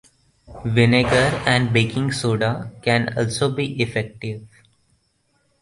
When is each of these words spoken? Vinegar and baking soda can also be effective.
Vinegar 0.65 1.43
and 1.45 1.71
baking 1.71 2.11
soda 2.11 2.71
can 2.81 3.15
also 3.15 3.51
be 3.53 3.79
effective. 3.79 4.47